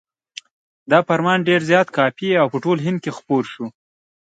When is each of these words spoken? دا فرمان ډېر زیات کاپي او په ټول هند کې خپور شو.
دا 0.91 0.99
فرمان 1.07 1.39
ډېر 1.49 1.61
زیات 1.69 1.87
کاپي 1.97 2.29
او 2.41 2.47
په 2.53 2.57
ټول 2.63 2.77
هند 2.85 2.99
کې 3.03 3.11
خپور 3.17 3.43
شو. 3.53 3.65